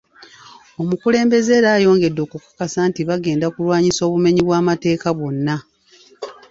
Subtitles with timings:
[0.81, 5.55] Omukulembeze era ayongedde okukakasa nti bagenda kulwanyisa obumenyi bw’amateeka bwonna.